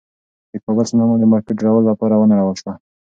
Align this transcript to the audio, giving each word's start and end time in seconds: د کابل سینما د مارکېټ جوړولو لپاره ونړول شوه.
د 0.51 0.53
کابل 0.65 0.85
سینما 0.89 1.15
د 1.19 1.23
مارکېټ 1.31 1.55
جوړولو 1.61 1.89
لپاره 1.91 2.15
ونړول 2.17 2.55
شوه. 2.61 2.73